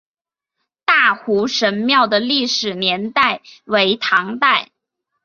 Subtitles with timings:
[0.83, 4.71] 大湖神庙的历史年代为唐代。